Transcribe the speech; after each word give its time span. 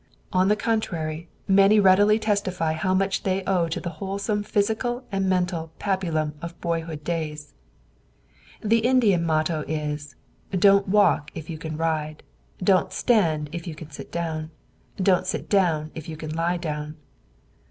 On 0.33 0.47
the 0.47 0.55
contrary, 0.55 1.29
many 1.47 1.79
readily 1.79 2.17
testify 2.17 2.73
how 2.73 2.95
much 2.95 3.21
they 3.21 3.43
owe 3.45 3.67
to 3.67 3.79
the 3.79 3.91
wholesome 4.01 4.41
physical 4.41 5.03
and 5.11 5.29
mental 5.29 5.69
pabulum 5.77 6.33
of 6.41 6.59
boyhood 6.59 7.03
days. 7.03 7.53
The 8.63 8.79
Indian 8.79 9.23
motto 9.23 9.63
is: 9.67 10.15
"Don't 10.49 10.87
walk 10.89 11.29
if 11.35 11.51
you 11.51 11.59
can 11.59 11.77
ride; 11.77 12.23
don't 12.63 12.91
stand 12.91 13.51
if 13.51 13.67
you 13.67 13.75
can 13.75 13.91
sit 13.91 14.11
down; 14.11 14.49
don't 14.97 15.27
sit 15.27 15.47
down 15.49 15.91
if 15.93 16.09
you 16.09 16.17
can 16.17 16.33
lie 16.33 16.57
down." 16.57 16.95